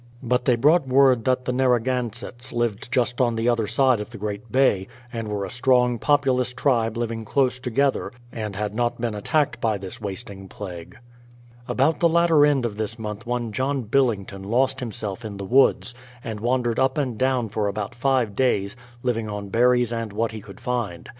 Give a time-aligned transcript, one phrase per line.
[0.23, 4.17] But they brought word that the Narragansetts lived just on the other side of the
[4.17, 9.13] great bay, and were a strong, populous tribe living close together, and had not been
[9.13, 10.97] attacked by this wasting plague.
[11.67, 14.79] About the latter end of this month one John Billington THE PLYMOUTH SETTLEMENT 87 lost
[15.19, 15.93] himself in the woods,
[16.23, 20.41] and wandered up and down for about five days, living on berries and what he
[20.41, 21.07] could find.